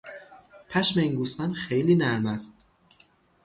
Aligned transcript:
پشم 0.69 0.99
این 0.99 1.15
گوسفند 1.15 1.53
خیلی 1.53 1.95
نرم 1.95 2.25
است. 2.25 2.53